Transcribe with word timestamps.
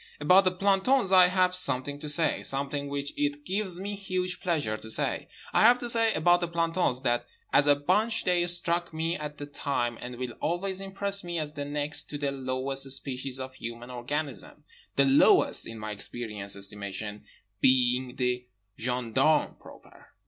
About 0.19 0.45
the 0.45 0.51
plantons 0.51 1.11
I 1.11 1.27
have 1.27 1.53
something 1.53 1.99
to 1.99 2.09
say, 2.09 2.41
something 2.41 2.87
which 2.87 3.13
it 3.15 3.45
gives 3.45 3.79
me 3.79 3.93
huge 3.93 4.39
pleasure 4.41 4.75
to 4.75 4.89
say. 4.89 5.27
I 5.53 5.61
have 5.61 5.77
to 5.77 5.89
say, 5.91 6.11
about 6.15 6.41
the 6.41 6.47
plantons, 6.47 7.03
that 7.03 7.27
as 7.53 7.67
a 7.67 7.75
bunch 7.75 8.23
they 8.23 8.47
struck 8.47 8.95
me 8.95 9.15
at 9.15 9.37
the 9.37 9.45
time 9.45 9.99
and 10.01 10.15
will 10.15 10.31
always 10.41 10.81
impress 10.81 11.23
me 11.23 11.37
as 11.37 11.53
the 11.53 11.65
next 11.65 12.09
to 12.09 12.17
the 12.17 12.31
lowest 12.31 12.89
species 12.89 13.39
of 13.39 13.53
human 13.53 13.91
organism; 13.91 14.63
the 14.95 15.05
lowest, 15.05 15.67
in 15.67 15.77
my 15.77 15.91
experienced 15.91 16.55
estimation, 16.55 17.23
being 17.59 18.15
the 18.15 18.47
gendarme 18.79 19.55
proper. 19.59 20.13